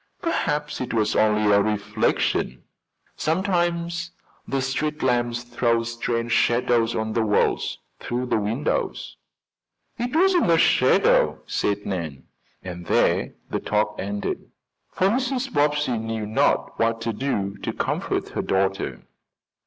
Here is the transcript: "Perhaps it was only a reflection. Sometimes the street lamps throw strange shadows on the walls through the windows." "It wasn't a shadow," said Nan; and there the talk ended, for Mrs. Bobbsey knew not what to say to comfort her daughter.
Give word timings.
"Perhaps 0.23 0.81
it 0.81 0.95
was 0.95 1.15
only 1.15 1.51
a 1.51 1.61
reflection. 1.61 2.63
Sometimes 3.15 4.09
the 4.47 4.59
street 4.59 5.03
lamps 5.03 5.43
throw 5.43 5.83
strange 5.83 6.31
shadows 6.31 6.95
on 6.95 7.13
the 7.13 7.21
walls 7.21 7.77
through 7.99 8.25
the 8.25 8.39
windows." 8.39 9.17
"It 9.99 10.15
wasn't 10.15 10.49
a 10.49 10.57
shadow," 10.57 11.43
said 11.45 11.85
Nan; 11.85 12.23
and 12.63 12.87
there 12.87 13.33
the 13.51 13.59
talk 13.59 13.95
ended, 13.99 14.49
for 14.91 15.07
Mrs. 15.07 15.53
Bobbsey 15.53 15.99
knew 15.99 16.25
not 16.25 16.79
what 16.79 16.99
to 17.01 17.11
say 17.15 17.61
to 17.61 17.71
comfort 17.77 18.29
her 18.29 18.41
daughter. 18.41 19.03